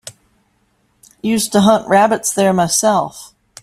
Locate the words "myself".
2.53-3.35